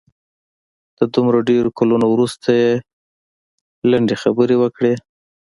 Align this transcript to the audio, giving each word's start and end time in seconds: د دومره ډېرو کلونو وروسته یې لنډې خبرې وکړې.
د 0.97 0.99
دومره 1.13 1.37
ډېرو 1.49 1.69
کلونو 1.79 2.05
وروسته 2.13 2.49
یې 2.61 2.71
لنډې 3.91 4.15
خبرې 4.23 4.55
وکړې. 4.59 4.93